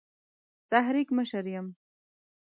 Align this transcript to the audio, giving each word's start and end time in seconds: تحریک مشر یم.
تحریک 0.71 1.07
مشر 1.17 1.45
یم. 1.55 1.67